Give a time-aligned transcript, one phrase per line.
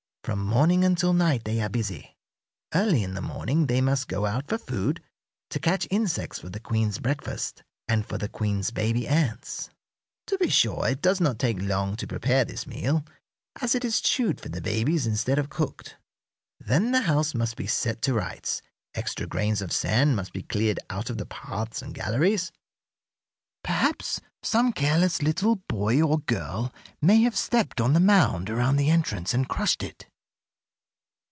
[0.23, 2.15] From morning until night they are busy.
[2.75, 5.01] Early in the morning they must go out for food,
[5.49, 9.71] to catch insects for the queen's breakfast and for the queen's baby ants.
[10.27, 13.03] To be sure, it does not take long to prepare this meal,
[13.61, 15.95] as it is chewed for the babies instead of cooked.
[16.59, 18.61] Then the house must be set to rights,
[18.93, 22.51] extra grains of sand must be cleared out of the paths and galleries.
[23.63, 26.69] Perhaps some careless little girl or boy
[27.01, 30.05] may have stepped on the mound around the entrance and crushed it.